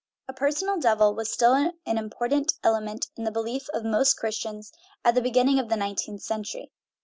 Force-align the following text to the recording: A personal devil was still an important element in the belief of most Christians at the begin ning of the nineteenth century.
A 0.27 0.33
personal 0.33 0.79
devil 0.79 1.13
was 1.13 1.31
still 1.31 1.53
an 1.53 1.73
important 1.85 2.53
element 2.63 3.05
in 3.17 3.23
the 3.23 3.29
belief 3.29 3.69
of 3.69 3.85
most 3.85 4.15
Christians 4.17 4.71
at 5.05 5.13
the 5.13 5.21
begin 5.21 5.45
ning 5.45 5.59
of 5.59 5.69
the 5.69 5.77
nineteenth 5.77 6.23
century. 6.23 6.71